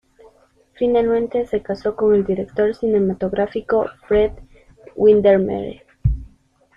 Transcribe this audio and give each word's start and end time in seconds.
Finalmente 0.73 1.45
se 1.45 1.61
casó 1.61 1.95
con 1.95 2.15
el 2.15 2.25
director 2.25 2.73
cinematográfico 2.73 3.85
Fred 4.07 4.31
Windermere. 4.95 5.85